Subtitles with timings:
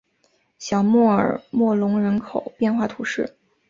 [0.57, 3.35] 小穆尔默隆人口变化图示